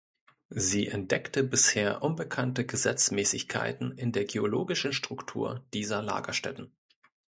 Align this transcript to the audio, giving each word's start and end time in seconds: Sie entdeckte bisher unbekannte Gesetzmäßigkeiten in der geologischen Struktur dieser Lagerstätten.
Sie 0.55 0.87
entdeckte 0.87 1.43
bisher 1.43 2.01
unbekannte 2.01 2.65
Gesetzmäßigkeiten 2.65 3.91
in 3.99 4.11
der 4.11 4.25
geologischen 4.25 4.93
Struktur 4.93 5.63
dieser 5.75 6.01
Lagerstätten. 6.01 6.71